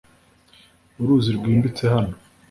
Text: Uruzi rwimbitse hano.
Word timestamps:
Uruzi 1.01 1.29
rwimbitse 1.37 1.83
hano. 1.93 2.15